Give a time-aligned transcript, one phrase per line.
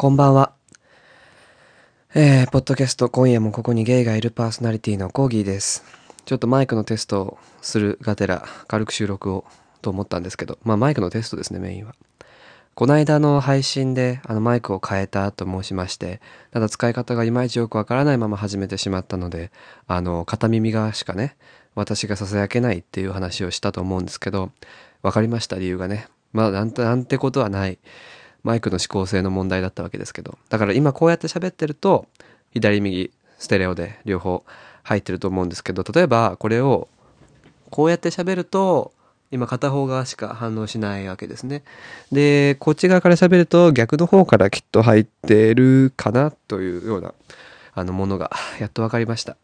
[0.00, 0.52] こんばんは。
[2.14, 5.82] えー、ポッドキャスト、今夜もここにゲイがいるパーソナリティのコーギーです。
[6.24, 9.44] ちょっとマイクのテストをするがてら、軽く収録を
[9.82, 11.96] と思ったんですけど、まあマイクのテストですね、メインは。
[12.76, 16.20] この間の配信であのマイクを変えたと申しまして、
[16.52, 19.50] ただ使い方がいまいちよくわからないまま始めてしまったので、
[19.88, 21.36] あの、片耳側しかね、
[21.74, 24.52] 私が囁けないっていう話をしたと思うんですけど、
[25.02, 26.06] わかりました、理由がね。
[26.32, 27.80] まあ、なんて、なんてことはない。
[28.42, 30.38] マイクの指向性の問題だったわけですけど。
[30.48, 32.06] だから今こうやって喋ってると、
[32.54, 34.44] 左右、ステレオで両方
[34.82, 36.88] 入ってると思うんですけど、例えばこれを
[37.70, 38.92] こうやって喋ると、
[39.30, 41.62] 今片方側しか反応しないわけですね。
[42.10, 47.12] で、こっち側から喋ると逆の方からきっと入ってるかなというような、
[47.74, 49.36] あのものがやっと分かりました。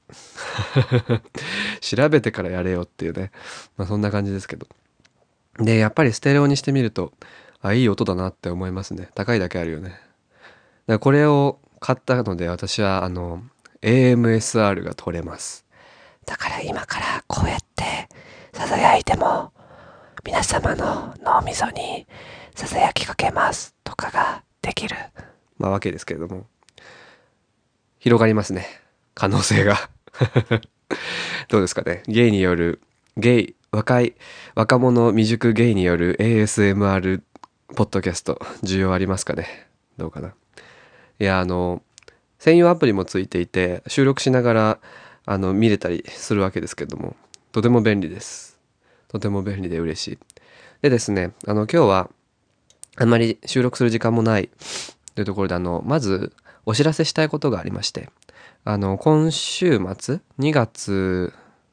[1.80, 3.30] 調べてからやれよっていうね。
[3.76, 4.66] まあそんな感じですけど。
[5.58, 7.12] で、やっぱりステレオにしてみると、
[7.64, 9.08] あ、いい音だなって思いますね。
[9.14, 9.88] 高いだけあるよね。
[9.88, 9.98] だか
[10.86, 13.42] らこれを買ったので私はあの
[13.80, 15.64] AMSR が取れます。
[16.26, 18.08] だから今からこうやって
[18.52, 19.52] 囁いても
[20.26, 22.06] 皆様の脳みそに
[22.54, 24.96] 囁きかけますとかができる。
[25.56, 26.46] まあわけですけれども。
[27.98, 28.66] 広がりますね。
[29.14, 29.88] 可能性が。
[31.48, 32.02] どうですかね。
[32.08, 32.82] ゲイによる、
[33.16, 34.14] ゲイ、若い、
[34.54, 37.22] 若者未熟ゲイによる ASMR
[37.74, 39.66] ポッドキャスト、需要ありますかね？
[39.96, 40.32] どうかな？
[41.18, 41.82] いや、あの、
[42.38, 44.78] 専用アプリもついていて、収録しながら、
[45.26, 47.16] あの、見れたりするわけですけども、
[47.50, 48.60] とても便利です。
[49.08, 50.18] とても便利で嬉しい。
[50.82, 52.10] でですね、あの、今日は、
[52.96, 54.50] あんまり収録する時間もない
[55.16, 56.32] というところで、あの、まず、
[56.66, 58.08] お知らせしたいことがありまして、
[58.64, 61.32] あの、今週末、2月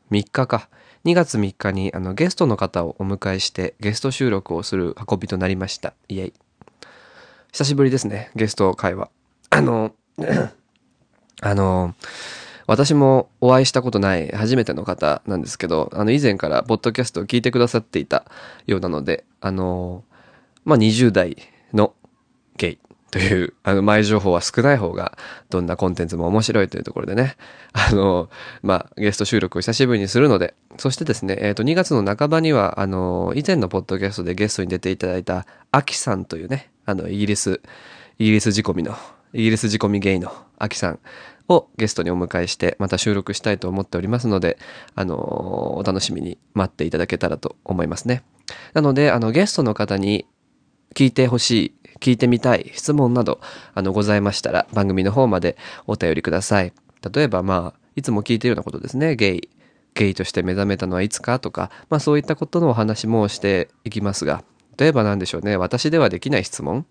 [0.09, 0.67] 3日か、
[1.03, 5.93] 2月3日にあのゲストの方をお迎えしてゲスト収録をする運びとなりました。
[6.07, 6.33] イエイ。
[7.51, 9.09] 久しぶりですね、ゲスト会話。
[9.49, 9.93] あの、
[11.41, 11.95] あの、
[12.67, 18.25] 私もお会いしたことない初めての方なんですけど、あの以前からポッドキャストを聞いてくださっていた
[18.67, 20.03] ようなので、あの、
[20.65, 21.35] まあ、20代
[21.73, 21.93] の
[22.57, 22.79] ゲイ
[23.11, 25.17] という、あの、前情報は少ない方が、
[25.49, 27.35] どんなコンテンツも面白いというところでね、
[27.73, 28.29] あの、
[28.63, 37.61] まあ、ゲスト収録を久しぶりにするので、そしてですね、えっ、と、2月の半ばには、あの、以前のポッドキャストでゲストに出ていただいた、アキさんというね、あの、イギリス、
[38.17, 38.95] イギリス仕込みの、
[39.33, 40.99] イギリス仕込みゲイのアキさん
[41.49, 44.57] をゲストにお迎えして、また収録したいと思っておりますので、
[44.95, 48.23] あの、お楽しみに待っていただけたらと思いますね。
[48.73, 50.25] なので、あの、ゲストの方に
[50.93, 53.39] 聞いてほしい、聞いてみたい質問など、
[53.73, 55.55] あの、ございましたら、番組の方まで
[55.87, 56.73] お便りください。
[57.13, 59.15] 例えば、まあ、いつも聞いてるようなことですね。
[59.15, 59.49] ゲイ、
[59.93, 64.43] ゲイとして目覚めたのはいつかとか、まあそういったことのお話もしていきますが、
[64.77, 65.57] 例えば何でしょうね。
[65.57, 66.85] 私ではできない質問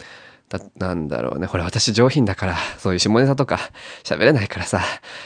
[0.49, 1.47] だ、なんだろうね。
[1.47, 3.59] ほら、私上品だから、そういう下ネタとか
[4.05, 4.81] 喋れないからさ、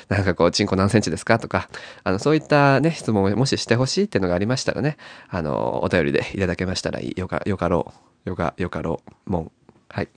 [0.08, 1.68] なんかこう、チンコ何センチですかとか、
[2.04, 4.96] あの、そういったね、質問をもししてほしいっていうのがありましたらね、
[5.28, 7.20] あの、お便りでいただけましたらいい。
[7.20, 7.92] よか、よかろ
[8.26, 8.28] う。
[8.30, 9.30] よか、よかろう。
[9.30, 9.52] もん。
[9.94, 10.09] はい。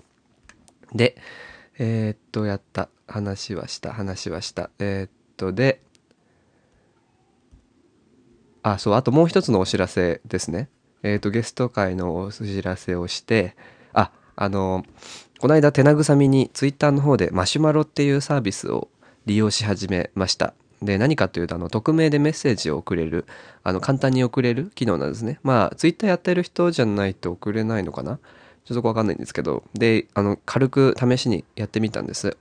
[0.96, 1.16] で、
[1.78, 2.90] えーっと、やった。
[3.08, 3.94] 話はした。
[3.94, 4.72] 話はした。
[4.80, 5.84] えーっと、で、
[8.64, 10.68] あ、そう、あともう一つのお知らせですね。
[11.04, 13.56] えーっと、ゲスト会のお知らせをして、
[13.94, 14.84] あ、あの、
[15.40, 18.90] この間手慰みにツイッターの方でマシュマロっていうサービスを
[19.28, 20.56] 利用し始めました。
[20.82, 23.26] で、何かというと、あの、匿名でメッセージを送れる、
[23.64, 25.40] あの、簡単に送れる機能なんですね。
[25.44, 28.18] まあ、ツイッターやってる人じゃないと送れないのかな
[28.68, 32.36] ちょっとそこわかんないんですけど、で、あの、軽く試しにやってみたんです。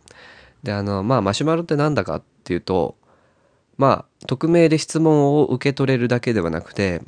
[0.64, 2.96] で、あの、まあ、マシュマロってなんだかっていうと、
[3.78, 7.00] まあ、匿名で質問を受け取れるだけではなくて、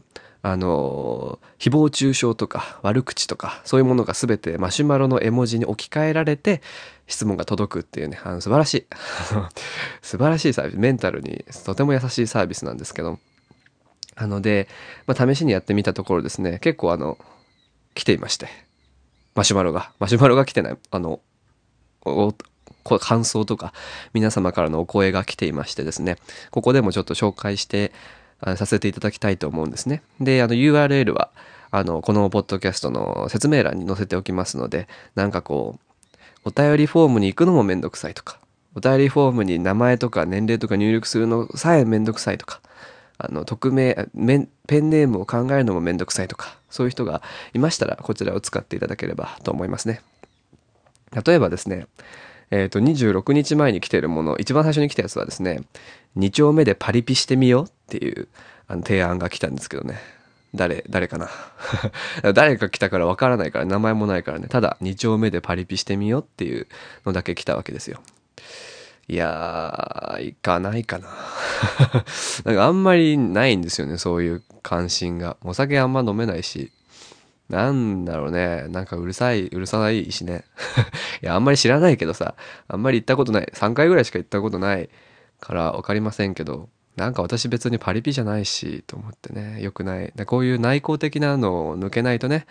[0.43, 6.63] あの、誹謗中傷とか悪口とか、そういうものが全てマシュマロの絵文字に置き換えられて、
[7.09, 8.87] 質問が届くっていうね、あの素晴らしい。
[10.01, 10.79] 素晴らしいサービス。
[10.79, 13.19] メンタルにとても優しいサービスなんですけど。
[14.15, 14.69] あので、
[15.07, 17.19] まあ、試しにやってみたところですね、結構あの、
[17.95, 18.68] 来ていまして。
[19.35, 19.93] マシュマロが。
[19.99, 20.77] マシュマロが来てない。
[20.91, 21.21] あの、
[22.05, 22.35] お
[22.85, 23.73] こ感想とか
[24.15, 26.17] 皆様からのお声が来ていましてですね、
[26.51, 27.93] ここでもちょっと紹介して
[28.57, 30.03] させていただきたいと思うんですね。
[30.21, 31.31] で、あの URL は、
[31.71, 38.39] あの、このポッドキャストの説明欄に載せておきますので、なんかこう、お便りフォームに行くのもめんどくさいとか、
[38.75, 42.61] お便りフォームに名前とか年齢とか入力するのさえめんどくさいとか、
[43.19, 44.09] あの、匿名、
[44.67, 47.23] ペンネームを考えるのもめんどくさいとか、そういう人が
[47.55, 50.01] いましたら、こちらを使っていただければと思いますね。
[51.25, 51.87] 例えばですね、
[52.51, 55.63] えっ、と、26日前に来てるもの、一番最初に来たやつはですね、
[56.17, 58.29] 2丁目でパリピしてみようっていう
[58.67, 59.99] あの提案が来たんですけどね。
[60.55, 61.29] 誰、誰かな？
[62.33, 64.49] 誰か来たからわからないから名前もないからね。
[64.49, 66.67] ただ2丁目でパリピしてみようっていう
[67.05, 68.01] のだけ来たわけですよ。
[69.09, 71.09] いやー、行かないかな。
[72.45, 75.37] なんかあんまりないんですよね、そういう関心が。
[75.43, 76.73] お酒あんま飲めないし。
[77.49, 78.67] なんだろうね。
[78.69, 80.45] なんかうるさい、うるさないしね。
[81.23, 82.35] いや、あんまり知らないけどさ、
[82.69, 83.51] あんまり行ったことない。
[83.55, 84.91] 3回ぐらいしか行ったことない
[85.41, 90.13] からわかりませんけど、なんか私別にパリピじゃないし、と思ってね、良くない。
[90.27, 92.47] こういう内向的なのを抜けないとね、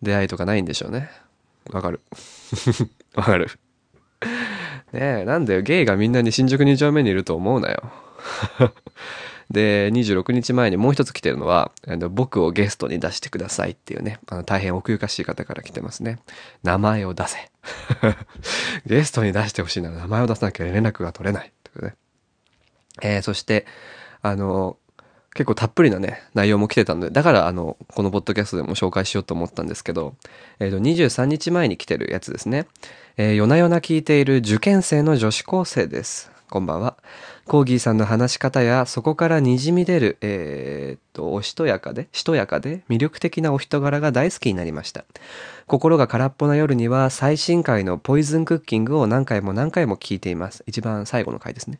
[0.00, 1.10] 出会いとかないんでしょうね。
[1.70, 2.00] わかる。
[3.14, 3.50] わかる。
[4.92, 7.82] ねえ、なんだよ、ゲイがみんなに新宿2丁目にいると思うなよ。
[9.50, 11.72] で、26日前にもう一つ来てるのは、
[12.10, 16.18] 僕をゲストに出してくださいっていうね、あの大変奥ゆかしい方から来てますね。
[16.62, 17.50] 名前を出せ。
[18.86, 21.52] ゲストに出してほしいなら名前を出さなきゃ連絡が取れない。
[21.64, 21.94] ということで。
[23.00, 23.66] えー、そして、
[24.20, 24.76] あの、
[25.34, 30.16] 結構たっぷりなね、内容も来てたので、だからあの、このポッドキャストでも紹介しようと思ったんですけど、
[30.58, 32.66] えっ、ー、と、23日前に来てるやつですね。
[33.16, 36.32] えー、夜な夜な聞いている受験生の女子高生です。
[36.50, 36.96] こんばんは。
[37.46, 45.04] コーギーさんの話し方や、そこから滲み出る、えー、っと、おしとやかで、しとやかで、魅力的なお人柄が大好きになりました。
[45.66, 50.64] 心が空っぽな夜には、最新回のポイズンクッキングを何回も何回も聞いています。
[50.66, 51.78] 一番最後の回ですね。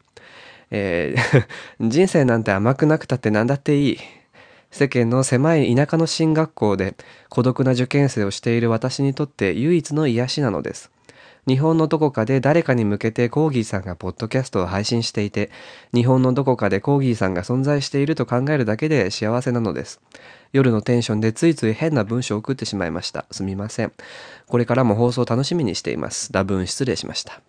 [0.70, 1.46] えー、
[1.88, 3.98] 人生なんて甘くなくたって何だっていい。
[4.70, 6.94] 世間の狭い田舎の進学校で
[7.30, 10.90] 孤独な受験生をしている私にとって唯一の癒しなのです。
[11.48, 15.50] 日本のどこかで誰かに向けてコーギーさんがポッドキャストを配信していて、
[15.94, 20.02] 日本のどこかでコーギーさんが存在していると考えるだけで幸せなのです。
[20.52, 23.24] 夜のテンションでついつい変な文章を送ってしまいました。
[23.30, 23.92] すみません。
[24.46, 26.30] これからも放送楽しみにしています。
[26.32, 27.40] 多分失礼しました。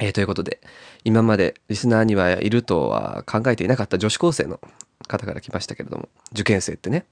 [0.00, 0.60] えー、ということで、
[1.04, 4.60] 今までリスナーにはいるとは考えていなかった女子高生の
[5.06, 7.04] 方から来ましたけれども、受験生ってね。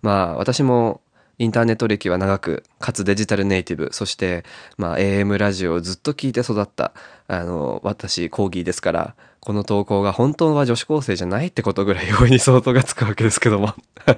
[0.00, 1.00] まあ私も
[1.38, 4.44] インターネット歴は長く、かつデジタルネイティブ、そして、
[4.76, 6.92] まあ、AM ラジオをずっと聞いて育った、
[7.26, 13.74] あの、私、コーギーですから、この投稿が本当は女子高生じゃないってことぐらい容易に相当がつくわけですけども。
[14.08, 14.12] い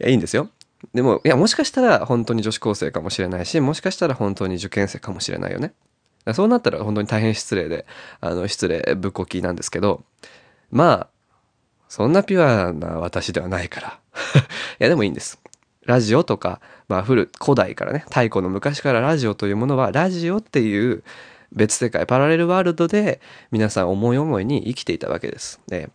[0.00, 0.48] や、いいんですよ。
[0.92, 5.72] でも、いや、もしかしたら本当に女子高生かもしれないし、もしかしたら本当に受験生かもしれないよね。
[6.34, 7.86] そうなったら本当に大変失礼で、
[8.20, 10.04] あの、失礼ぶっこきなんですけど、
[10.70, 11.06] まあ、
[11.88, 13.98] そんなピュアな私ではないから。
[14.80, 15.38] いや、でもいいんです。
[15.84, 21.02] ラジオとか、まあ古、古代からね、太古の昔からラジオというものは、ラジオっていう
[21.52, 23.20] 別世界、パラレルワールドで
[23.50, 25.60] 皆さん思い思いに生きていたわけです。
[25.68, 25.90] で、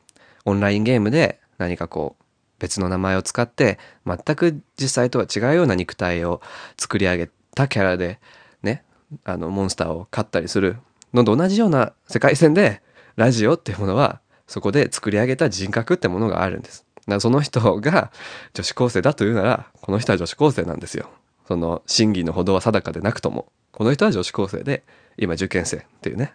[0.46, 2.24] オンラインゲームで何かこう、
[2.60, 6.42] 別の名前を使って、全く実際とは違うような肉体を
[6.78, 8.20] 作り上げたキャラで、
[8.64, 8.84] ね、
[9.24, 10.78] あの、モンスターを飼ったりする
[11.14, 12.82] のと同じような世界線で、
[13.16, 16.87] ラジオっていうものは、そこで作り上げた人格ってものがあるんです。
[17.08, 18.12] なその人が
[18.54, 21.10] 女子高生だというなら、この人は女子高生なんですよ。
[21.48, 24.84] その真偽のほどは定かでなくとも、この人は女子高生で、
[25.18, 26.34] 今受験生っていうね。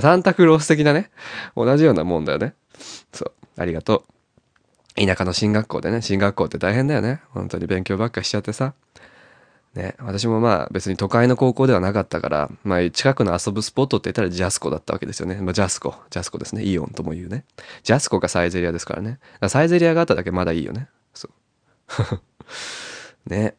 [0.00, 1.10] サンタクロース的なね、
[1.56, 2.54] 同じようなもんだよね。
[3.12, 4.04] そう、ありがと
[4.96, 5.06] う。
[5.06, 7.22] 田舎の進学校でね、進学校って大変だよね。
[7.30, 8.74] 本当に勉強ばっかしちゃってさ。
[9.74, 15.36] ね、私もまあ別に都会の高校ではなかったから、まあ近くの遊ぶスポットって言ったらジャスコだったわけですよね。
[15.36, 16.64] まあジャスコ、ジャスコですね。
[16.64, 17.44] イオンとも言うね。
[17.82, 19.18] ジャスコがサイゼリアですからね。
[19.40, 20.88] らサイゼリアがあっただけまだいいよね。
[21.14, 22.20] そう。
[23.30, 23.54] ね。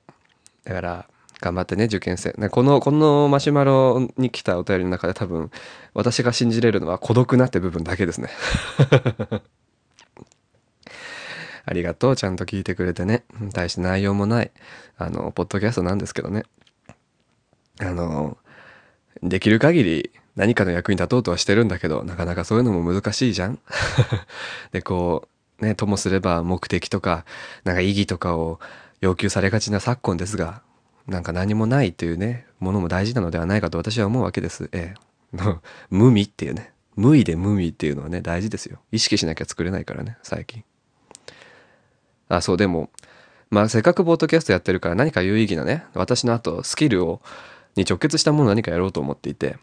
[0.66, 1.06] だから、
[1.42, 2.34] 頑張ってね、受験生。
[2.50, 5.52] この、このマシュマロに来たお便りの中で多分、
[5.94, 8.30] 私が信じれるのは孤独なって部分だけですね。
[11.66, 12.16] ありがとう。
[12.16, 13.24] ちゃんと聞いてくれてね。
[13.54, 14.52] 大して内容もない、
[14.98, 16.44] あの、ポッドキャストなんですけどね。
[17.80, 18.38] あの、
[19.24, 23.60] できる限り何かの役に立とうとはしてるんだけど、なかなかそういうのも難しいじゃん
[24.72, 25.28] で、こ
[25.60, 27.26] う、ね、ともすれば目的とか、
[27.66, 28.60] なんか意義とかを
[29.02, 30.62] 要求されがちな昨今ですが、
[31.08, 34.70] なんか何もないというね、ものも大事なのではないかと私は思うわけです。
[34.72, 35.10] ええ。
[35.90, 36.72] 無味っていうね。
[36.96, 38.80] 無意で無味っていうのはね、大事ですよ。
[38.92, 40.64] 意識しなきゃ作れないからね、最近。
[42.30, 42.90] あ、そう、でも、
[43.50, 47.22] まあ、せっかくポッドキャストやってるから何か有意義なね、私の後、スキルを、
[47.76, 49.58] に直結したもの何かやろうと思っていて、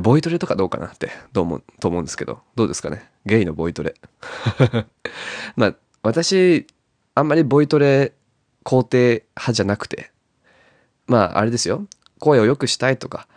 [0.00, 3.10] ボイトレとかどうかなって、どうも、と思うんですけど、どうですかね？
[3.26, 3.94] ゲイのボイトレ。
[5.54, 6.66] まあ、私、
[7.14, 8.12] あんまりボイトレ
[8.64, 10.10] 肯定派じゃなくて、
[11.06, 11.86] まあ、あれですよ。
[12.18, 13.28] 声を良くしたいとか、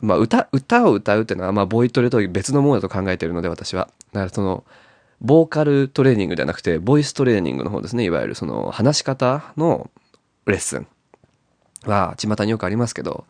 [0.00, 3.88] まあ、歌、歌を歌うっていうのは、まあ、ボイトレと別のものだと考えてるので、私は。
[4.12, 4.64] だから、その、
[5.20, 8.04] ボーカルトレーニングではなくて、ボイストレーニングの方ですね。
[8.04, 9.90] いわゆるその話し方の
[10.46, 10.86] レッスン
[11.84, 13.24] は巷によくありますけど、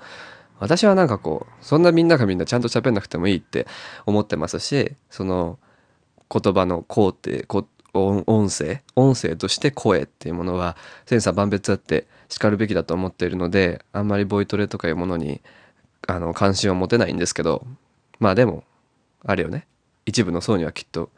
[0.61, 3.67] 私はなんかこう、そんなみんながみんなちゃんと喋んなくてもいいって
[4.07, 5.59] 思ってますし、その
[6.31, 7.45] 言葉の工程、
[7.95, 10.77] 音声音声として声っていうものは
[11.07, 15.41] 千差万別あってしかるべきだと思っているのであんまりボイトレとかいうものに
[16.09, 17.65] あの関心は持てないんですけど
[18.19, 18.65] まあでも
[19.25, 19.67] あれよね
[20.07, 21.11] 一部の層にはきっと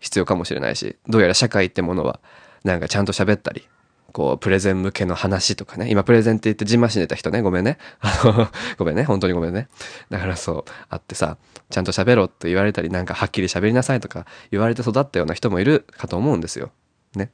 [0.00, 2.20] 必要かもしれないしどうやら社会ってものは
[2.64, 3.68] なんかちゃんと喋ったり
[4.12, 5.90] こう、プレゼン向けの話とかね。
[5.90, 7.42] 今、プレゼンって言ってじんまし寝た人ね。
[7.42, 7.78] ごめんね。
[8.00, 9.04] あの、ごめんね。
[9.04, 9.68] 本当にごめんね。
[10.10, 11.36] だからそう、あってさ、
[11.70, 16.70] ちゃんと喋ろうと言われたり、なんかはっきり喋りなさいとか言われて育ったような人もいるかと思うんですよ。
[17.14, 17.30] ね。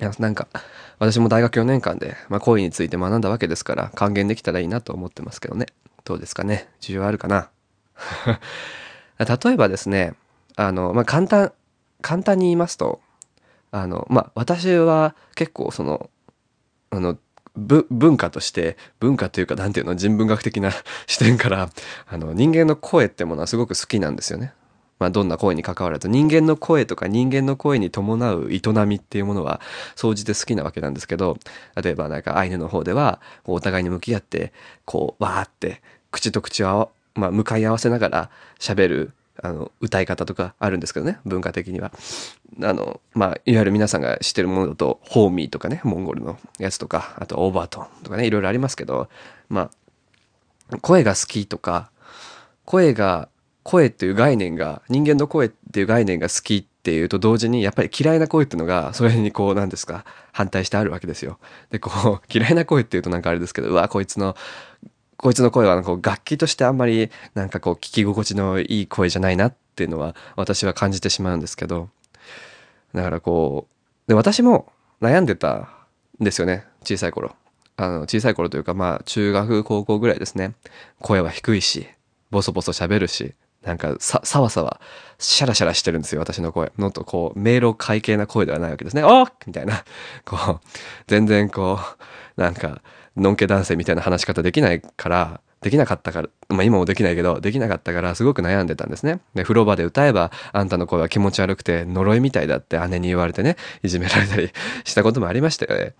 [0.00, 0.48] いや、なんか、
[0.98, 5.66] 私も大学4年間で、まあ、恋について学んだわけですから、還元できたらいいなと思ってますけどね。
[6.04, 6.68] どうですかね。
[6.80, 7.50] 需要あるかな。
[9.18, 10.14] 例えばですね、
[10.56, 11.52] あの、まあ、簡単、
[12.02, 13.00] 簡単に言いますと、
[13.70, 16.08] あのまあ私は結構その
[16.90, 17.18] あの
[17.56, 20.70] 文化として文化というか何ていうの人文学的な
[21.06, 21.70] 視点から
[22.06, 24.52] あの人間の声ってものはすごく好きなんですよね。
[24.98, 29.60] まあ、どんな声に関わらず人間の声とか人間の声に伴う営みっていうものは
[29.94, 31.36] 総じて好きなわけなんですけど
[31.82, 34.54] 例えばなんかアイヌの方ではお互いに向き合って
[34.86, 41.92] こうわーって口と口を、まあ、向かい合わせながら喋るあの歌い方とかあるんですけどね文化的には
[42.62, 49.08] あのまあいわゆる皆さんが知ってるものだとホーミーとかねモンゴルのやつとかあとオーバートンとかねいろいろありますけど
[49.48, 49.70] ま
[50.72, 51.90] あ声が好きとか
[52.64, 53.28] 声が
[53.62, 61.38] 声っていう概念が人間の声っていう概念が好きっていうと同時にやっぱり嫌いな声っていうのがそれにこうなんですか反対してあるわけですよ。
[61.70, 64.36] でこう嫌いな声っていうとなんかあれですけどうわこいつの
[65.16, 71.88] こいつの声はこう楽器としてあんまりなんかこう聞き心地のいい声じゃないなっていうのは私は感じてしまうんですけど
[72.94, 75.68] だからこうで私も悩んでた
[76.20, 77.34] んですよね小さい頃
[77.76, 80.54] あの小さい頃というかまあ中学高校ぐらいですね
[81.00, 81.86] 声は低いし
[82.30, 83.34] ボソボソ喋るし
[83.66, 84.80] なんかさ、さわさわ、
[85.18, 86.70] シャラシャラしてるんですよ、私の声。
[86.78, 89.02] のと、こう、迷路会系な声ではないわけですね。
[89.02, 89.84] おみたいな。
[90.24, 90.68] こう、
[91.08, 91.80] 全然こ
[92.36, 92.80] う、なんか、
[93.16, 99.20] のんけ男性みたいな話し方できないから、できなかったから、まあ今もできないけど、できなかったからすごく悩んでたんですね。
[99.34, 104.50] で、風呂場で歌えば、あんたの声は気持ち悪くて呪いみたいだって姉に言われてね、いじめられたり
[104.84, 105.94] したこともありましたよね。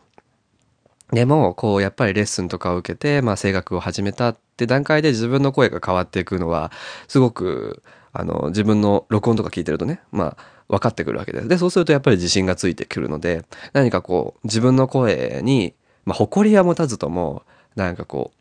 [1.13, 6.73] でも、こう、やっぱりレッスンとかを受けて、まあ声楽を始めたって段階で自分の声が変わっていくのは、
[7.09, 7.83] すごく、
[8.13, 11.49] あの、自分の録音とか聞いてるとね、まあ、分かってくるわけです。
[11.49, 15.75] で、そうするとやっぱり自信がついてくるので、何かこう、自分の声に、
[16.07, 17.43] まあ、誇りは持たずとも、
[17.75, 18.37] なんかこう、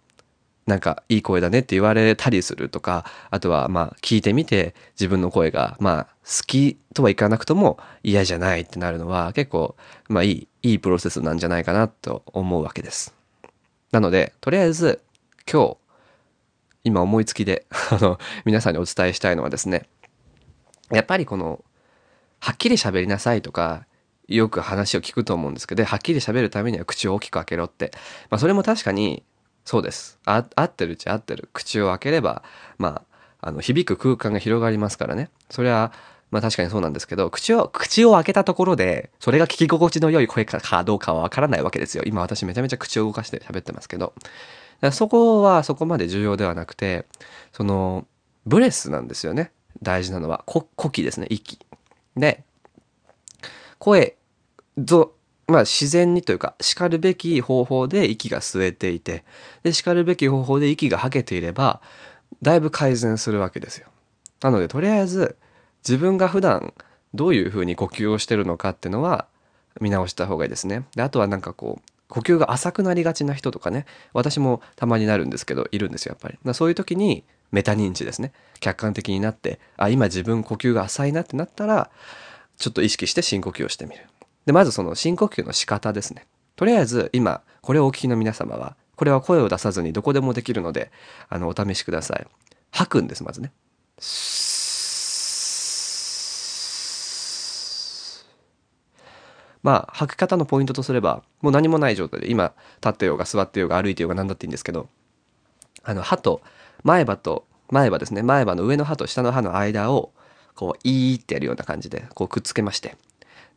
[0.66, 9.76] なんかいい声だねって言われたりするとか、あとはまあ聞いてみて自分の声がまあ好きとはいかなくとも嫌じゃないってなるのは結構
[10.10, 13.14] まあいい、いいプロセスなんじゃないかなと思うわけです。
[13.92, 15.02] なので、とりあえず
[15.52, 15.78] 今日、
[16.84, 19.88] 今思いつきで あの、皆さんにお伝えしたいのはですね、
[20.92, 21.64] やっぱりこの、
[22.40, 23.86] はっきり喋りなさいとか、
[24.28, 27.92] よく話を聞くと思うんですけど、はっきり喋るためには口を大きく開けろって。
[28.30, 29.24] まあ、それも確かに、
[29.66, 30.20] そうです。
[30.26, 31.50] あ、合ってるうち合ってる。
[31.54, 32.44] 口を開ければ、
[32.78, 33.04] ま
[33.42, 35.30] あ、あの、響く空間が広がりますからね。
[35.50, 35.92] それは、
[36.32, 42.04] まあ確かにそうなんですけど、口を、口を開けたところで、それが聞き心地の良い声かどうかはわからないわけですよ。
[42.06, 44.14] 今私めちゃめちゃ口を動かして喋ってますけど。
[44.92, 47.06] そこはそこまで重要ではなくて、
[47.54, 48.06] その、
[48.46, 49.52] ブレスなんですよね。
[49.82, 50.44] 大事なのは。
[50.46, 51.28] 呼気ですね。
[51.30, 51.60] 息。
[52.18, 52.44] で、
[53.80, 54.16] 声
[54.78, 55.14] ぞ、
[55.48, 59.24] まあ自然にというか、叱るべき方法で息が吸えていて、
[59.64, 61.82] で、叱るべき方法で息が吐けていれば、
[62.42, 63.88] だいぶ改善するわけですよ。
[64.42, 65.38] なので、とりあえず、
[65.88, 66.74] 自分が普段
[67.14, 69.28] どういうふうに呼吸をしてるのかっていうのは
[69.80, 70.86] 見直した方がいいですね。
[70.96, 76.54] で、あとはなんかこう、呼吸が浅くなりがちな人とかね、私もたまになるんですけど、いるんですよ、やっぱり。
[76.54, 78.32] そういう時に、メタ認知ですね。
[78.60, 81.90] 客観的になって、あ、今自分呼吸が浅いなってなったら、
[82.58, 84.06] ちょっと意識して深呼吸をしてみる。
[84.46, 86.26] で、まずその深呼吸の仕方ですね。
[86.56, 90.92] とりあえず今、これをお聞きの皆様は、これは声を出さずにどこでもできるので、
[91.30, 92.28] あの、お試しください。
[92.72, 93.52] 吐くんです、まずね。
[99.64, 104.90] まあ、吐き方のポイントとすれば、もう何もない状態で、今、立ってようが座ってようが歩いてようが何だっていいんですけど、
[105.84, 106.42] あの、歯と、
[106.84, 110.14] 前歯と、前歯ですね、前歯の上の歯と下の歯の間を、
[110.56, 112.96] こう、いーってやるような感じで、こうくっつけまして。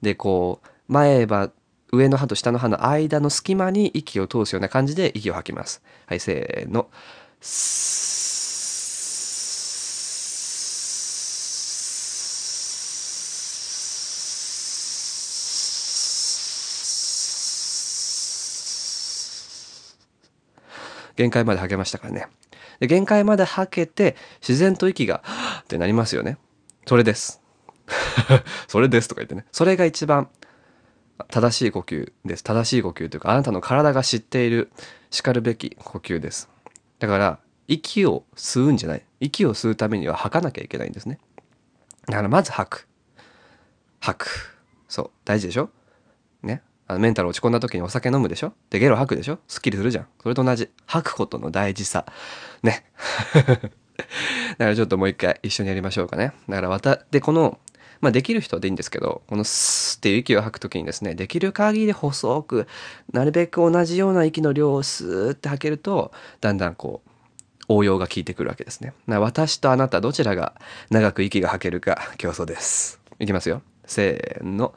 [0.03, 1.51] で、こう、前歯、
[1.93, 5.83] 上の歯と下の歯の間の隙間に息を通すような感じで息を吐きます。
[6.07, 6.89] はい、せーの。
[21.17, 22.29] 限界まで吐けましたからね。
[22.79, 25.23] で限界まで吐けて自然と息が
[25.63, 26.39] ってなりますよね。
[26.89, 27.43] それです。
[28.67, 29.45] それですとか言ってね。
[29.53, 30.31] それが一番
[31.29, 32.43] 正しい呼吸です。
[32.43, 34.71] 正しい呼吸というか、あなたの体が知っている
[35.11, 36.49] 叱るべき呼吸です。
[36.99, 39.03] だから、息を吸うんじゃない。
[39.21, 41.19] 息を吸うためには吐かなきゃいけないんですね。
[42.07, 42.89] だからまず吐く。
[44.01, 44.59] 吐く。
[44.89, 45.11] そう。
[45.27, 45.69] 大事でしょ
[46.43, 46.63] ね。
[46.87, 50.07] あのメンタル落ち込んだ時にお酒飲むでしょで、ゲロ吐くでしょすっきりするじゃん。
[50.23, 50.71] それと同じ。
[50.87, 52.07] 吐くことの大事さ。
[52.63, 52.87] ね。
[54.59, 56.33] だからちょっともう一回一緒にやりましょうかね。
[56.49, 57.59] だから、で、この、
[58.01, 62.69] まあできる人でいいんですけど、このスーっていう息を吐くときにですね、できる限り細く、
[63.13, 67.11] なるべく同じような息の量をスーって吐けると、だんだんこう、
[67.69, 68.95] 応用が効いてくるわけですね。
[69.07, 70.55] 私とあなたどちらが
[70.91, 73.01] 長く息が吐けるか競争です。
[73.19, 73.63] いきますよ。
[73.85, 74.75] せーの。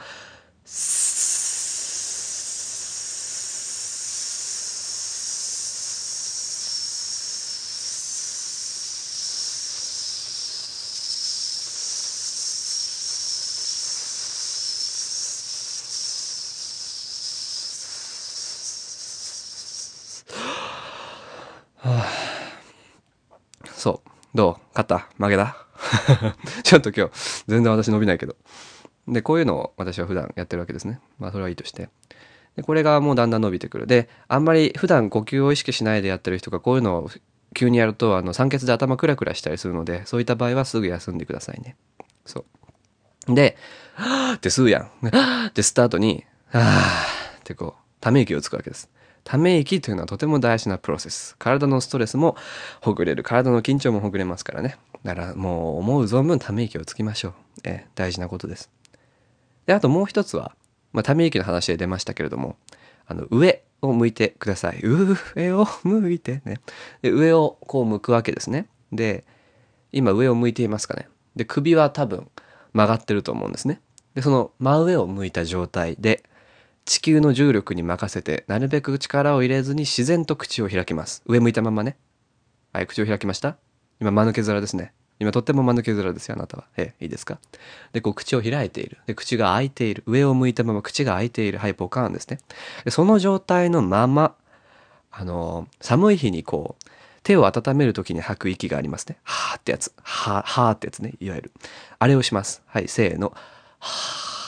[23.81, 24.20] そう。
[24.33, 24.55] どう？
[24.77, 25.07] 勝った？
[25.17, 25.55] 負けた？
[26.63, 28.35] ちょっと今日、全然私伸びないけど。
[29.07, 30.99] で、こういうのを私は普段やってるわけですね。
[31.19, 31.89] まあ、それはいいとして。
[32.55, 33.87] で、これがもうだんだん伸びてくる。
[33.87, 37.09] で、あんまり普段呼吸を意識しないでやってる人がこういうのを
[37.53, 41.75] 急にやると、あの、酸欠で頭クラクラしたりするので、そういった場合はすぐ休んでくださいね。
[42.25, 42.45] そ
[43.27, 43.33] う。
[43.33, 43.57] で、
[43.95, 44.81] は ーって吸うやん。
[44.83, 48.89] はーって吸った後に、はーってこう、ため息をつくわけです。
[49.23, 51.35] ため息というのはとても大事なプロセス。
[51.37, 52.35] 体のストレスも
[52.81, 53.23] ほぐれる。
[53.23, 54.77] 体の緊張もほぐれますからね。
[55.03, 57.33] だからもう思う存分ため息をつきましょう。
[57.63, 58.69] え大事なことです。
[59.65, 60.55] で、あともう一つは、
[60.93, 62.57] まあ、ため息の話で出ましたけれども、
[63.07, 64.81] あの、上を向いてください。
[64.83, 66.59] 上を向いてね。
[67.01, 68.67] で、上をこう向くわけですね。
[68.91, 69.25] で、
[69.91, 71.07] 今上を向いていますかね。
[71.35, 72.27] で、首は多分
[72.73, 73.81] 曲がってると思うんですね。
[74.15, 76.23] で、その真上を向いた状態で、
[76.85, 81.21] 地球の重力に任せて、なるべく力を入れずに自然と口を開きます。
[81.25, 81.97] 上向いたままね。
[82.73, 83.57] はい、口を開きました？
[83.99, 84.93] 今、間抜け面ですね。
[85.19, 86.65] 今、とっても間抜け面ですよ、あなたは。
[86.77, 87.39] え、いいですか？
[87.93, 88.97] で、こう、口を開いている。
[89.05, 90.03] で、口が開いている。
[90.07, 91.59] 上を向いたまま口が開いている。
[91.59, 92.39] はい、ポカーンですね。
[92.83, 94.35] で、その状態のまま、
[95.11, 96.89] あの寒い日にこう、
[97.21, 99.17] 手を温める時に吐く息がありますね。
[99.23, 99.93] はーってやつ。
[100.01, 101.13] はー、はーってやつね。
[101.19, 101.51] いわゆる。
[101.99, 102.63] あれをします。
[102.65, 103.33] はい、せーの。
[103.79, 104.40] はー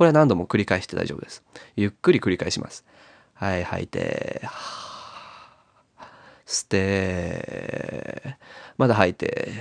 [0.00, 1.42] これは何度も繰り返して大丈夫です。
[1.76, 2.86] ゆっくり繰り返します。
[3.34, 4.40] はい、吐いて、
[6.46, 8.38] 吸って、
[8.78, 9.52] まだ吐いて、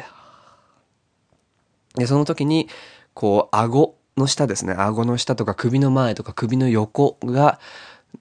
[1.96, 2.70] で、その時に、
[3.14, 4.72] こう、顎の下ですね。
[4.72, 7.60] 顎の下とか首の前とか首の横が、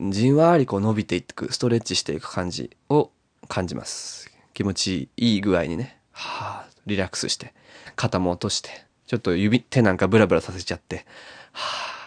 [0.01, 3.13] じんわりこう伸びていく、ストレッチしていく感じを
[3.47, 4.29] 感じます。
[4.55, 7.55] 気持ちいい具合にね、はあ、リラックスして、
[7.95, 8.71] 肩も落として、
[9.07, 11.07] ちょっと指、手なんかブラブラさせちゃって、
[11.53, 11.98] はあ、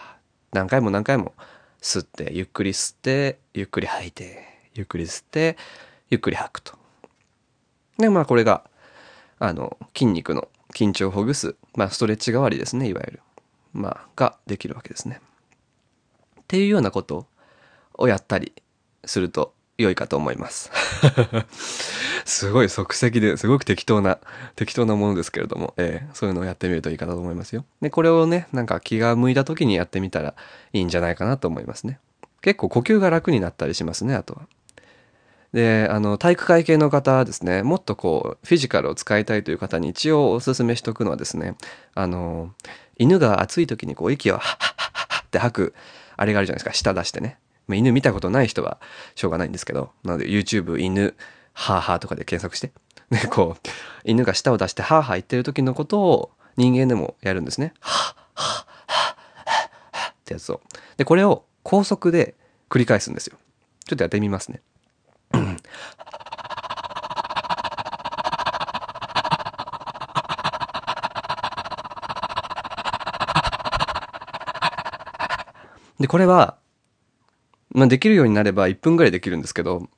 [0.52, 1.34] 何回も何回も
[1.80, 5.56] 吸って、ゆっくり吸って、ゆっくり吐いて、ゆっくり吸って、
[6.10, 6.74] ゆっくり吐くと。
[7.98, 8.62] で、まあこれが、
[9.38, 13.20] あの、筋肉の緊張をほぐす、まあストレッチ代わりですね、いわゆる。
[13.72, 15.20] まあ、ができるわけですね。
[16.40, 17.26] っていうようなこと
[17.94, 18.52] をやったり
[19.04, 20.70] すると良いかと思います。
[22.24, 24.18] すごい即席ですごく適当な、
[24.54, 27.64] 適当なものですけれども、えー、そういうのをやってみるといいかなと思いますよ。
[27.80, 30.34] で、これをね、なんか気が向いた時にやってみたら
[30.72, 31.98] いいんじゃないかなと思いますね。
[32.42, 34.46] 結構呼吸が楽になったりしますね、あとは。
[35.52, 41.56] で、あの、体育会系の方ですね、もっとこう、フィジカルを使いたいという方に一応お勧めしとくのはですね、
[41.94, 42.52] あの、
[42.98, 45.74] 犬が暑い時にこう息をハッハッハッハって吐く、
[46.16, 47.38] あれがあるじゃないですか、舌出してね。
[47.66, 48.80] まあ、犬見たことない人は
[49.14, 51.14] しょうがないんですけど、なので YouTube 犬、
[51.52, 52.72] ハーハーとかで検索して、
[53.10, 53.68] で、こう、
[54.04, 57.74] 犬が舌を出してハーハー言ってる時のことを人間でもやるんですね。
[57.80, 60.60] ハーハーハーハーってやつを。
[60.96, 62.34] で、これを高速で
[62.70, 63.36] 繰り返すんですよ。
[63.84, 64.62] ちょっとやってみますね。
[76.02, 76.56] で、これは、
[77.74, 79.88] まあ、できるようになれば1分ぐらいできるんですけど、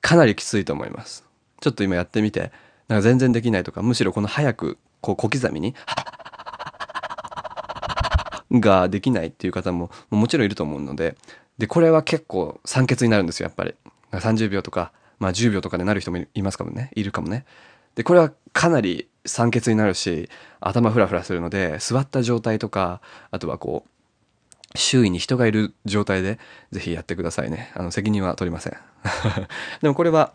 [0.00, 1.24] かなりきついと思います。
[1.60, 2.52] ちょっと今やってみて、
[2.88, 5.74] なんか全然できないとか、むしろこの早く、こう小刻みに、
[8.52, 11.16] ができないっていう方ももちろんいると思うので、
[11.58, 13.74] で、これは結構酸欠になるんですよ、やっぱり。
[14.12, 17.44] 30秒とか、まあ10秒とかでなる人もいますかもね、いるかもね。
[17.94, 20.28] で、これはかなり酸欠になるし、
[20.60, 23.00] 頭フラフラするので、座った状態とか、
[23.30, 23.90] あとはこう、
[24.76, 26.38] 周囲に人がいる状態で
[26.70, 27.72] ぜひやってくださいね。
[27.74, 28.76] あの、責任は取りません。
[29.82, 30.32] でもこれは、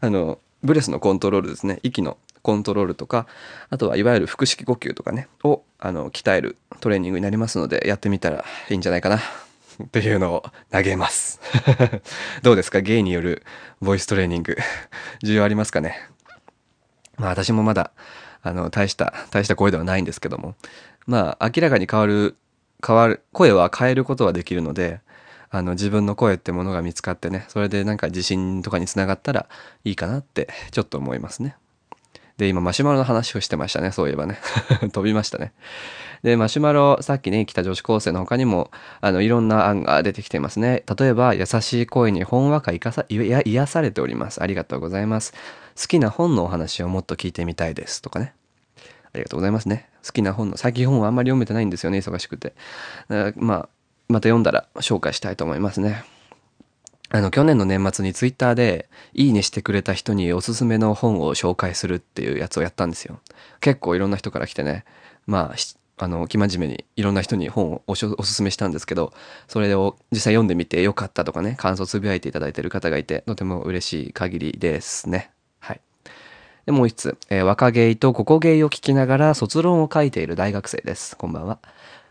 [0.00, 1.78] あの、ブレスのコントロールですね。
[1.82, 3.26] 息のコントロールとか、
[3.70, 9.20] あとはいわゆる腹式呼吸とかね、を、あの、鍛えるトレーニングになりますので、やってみたらいいんじゃないかな。
[9.92, 11.40] というのを投げます。
[12.42, 12.80] どうですか？
[12.80, 13.44] ゲイによる
[13.80, 14.56] ボイストレーニング。
[15.22, 15.96] 需要ありますかね？
[17.16, 17.92] まあ私もまだ、
[18.42, 20.56] あの、大した、大した声ではないんですけども。
[21.06, 22.36] まあ明らかに変わる、
[22.86, 25.00] 変わる、声は変えることはできるので、
[25.50, 29.46] あの自分の声ってものが見つかってね、それでなんか自信とかにつながったら
[29.84, 31.56] いいかなってちょっと思いますね。
[32.38, 34.38] で、今マシュマロの話をしてましたね、そういえばね。
[34.92, 35.52] 飛びましたね。
[36.22, 40.84] で、マシュマロ、さっきね、来た女子高生の他にも、あの、いろんな案が出てきていますね。
[40.98, 44.40] 例えば、優しい声にほんわかいかさ、いや、癒されております。
[44.40, 45.32] ありがとうございます。
[45.80, 48.02] 好きな本のお話をもっと聞いてみたいです。
[48.02, 48.34] とかね。
[48.76, 49.88] ありがとうございますね。
[50.08, 52.54] 好きな本の、最近本はあんまり読めてないんですよね、忙しくて。
[53.36, 53.68] まあ、
[54.08, 56.02] また読んだら紹介したいと思いますね。
[57.10, 63.20] あの、去年の年末にツイッターで、いいねしてくれた人におすすめの本を紹介するっていうやつをやったんですよ。
[63.60, 64.84] 結構いろんな人から来てね、
[65.26, 69.12] まあ、あの、生真面目にいろんな人に本をおすすめしたんですけど、
[69.46, 75.30] それを実際読んでみてよかったとかね、感想つぶやいていただいてる方がいて、とても嬉しい限りですね。
[76.68, 81.16] で、もう一つ、えー、若芸とココ芸を聞きながら卒論を書いている大学生です。
[81.16, 81.60] こんばんは。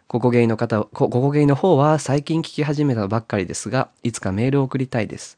[0.08, 5.38] ここゲイの方、ここゲイの方は最近聞き始めたばっかりですが、いつかメールを送りたいです。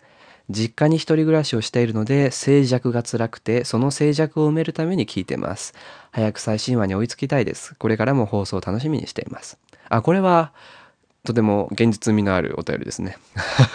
[0.50, 5.74] 実家に一人暮らしをしているので、静寂が辛くて、その静寂を埋めるために聞いてます。
[6.12, 7.76] 早く最新話に追いつきたいです。
[7.76, 9.58] これからも放送を楽しみにしています。
[9.90, 10.54] あ、これは、
[11.26, 13.18] とても現実味のあるお便りですね。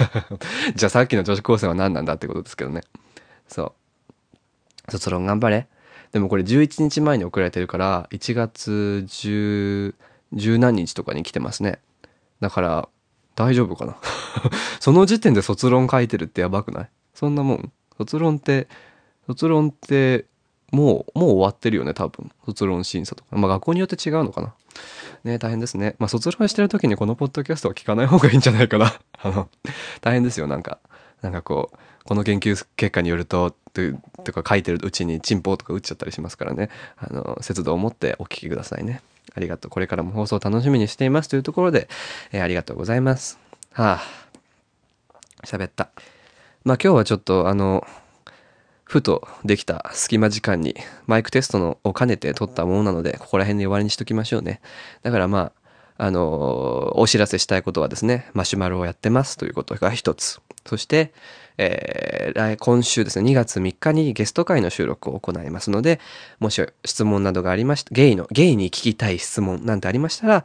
[0.75, 2.81] じゃあさっきの女子高生は何なんだってことですけどね。
[3.47, 3.84] そう。
[4.95, 5.67] 卒論頑張れ。
[6.13, 9.95] でもこれ11日前に送られてるから、1月10、
[10.33, 11.81] 十何日とかに来てますね。
[12.41, 12.89] だから、
[13.35, 13.97] 大丈夫かな
[14.79, 16.89] その時点で卒論書いてるってやばくない？
[17.15, 18.69] そんなもん卒論って、
[19.27, 20.27] 卒論って、
[20.71, 22.31] もう、もう終わってるよね、多分。
[22.47, 23.37] 卒論審査とか。
[23.37, 24.55] まあ学校によって違うのかな。
[25.25, 25.97] ね大変ですね。
[25.99, 28.93] まあ卒論してる時にこのポッドキャストは聞かない方がいいんじゃないかな。
[29.21, 29.49] あの、
[30.01, 30.79] 大変ですよ、なんか。
[31.25, 36.69] なんかこう、この研究結果によると、とか書いてるうちにチンポとか打っちゃったりしますからね。
[36.99, 39.01] あの、節度を持ってお聞きくださいね。
[39.35, 39.71] ありがとう。
[39.71, 41.89] これからも放送楽しみにしていますというところで、
[42.31, 43.39] えー、ありがとうございます。
[43.73, 45.89] はあ、喋った。
[46.63, 47.87] まあ今日はちょっとあの、
[48.85, 54.61] ふとできた隙間時間にマイクテストのを兼ねて撮ったものなので、ここら辺で終わりにしときましょうね。
[55.03, 55.64] だからまあ、
[55.97, 60.41] あのお知らせしたいことはですね、マシュマロをやってますということが一つ。
[60.67, 61.13] そして、
[61.57, 66.01] えー、今週ですね、2月3日にゲスト会の収録を行いますので、
[66.41, 70.45] もし質問などがありました、ゲイの、ゲイに聞きたい質問なんてありましたら、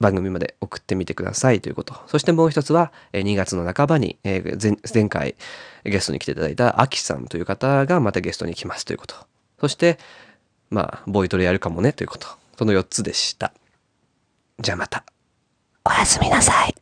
[0.00, 1.94] 番組まで送ってみてくださいということ。
[2.08, 5.36] そしてもう一つは、2月の半ばに、えー、前前回
[5.84, 9.14] ゲストに来ていただいたアキさんという方がまたゲストに来ますということ。
[9.60, 9.98] そして、
[10.70, 12.26] まあ、ボイトレやるかもねということ。
[12.58, 13.52] その4つでした。
[14.62, 15.04] じゃあまた。
[15.84, 16.74] おやすみなさい。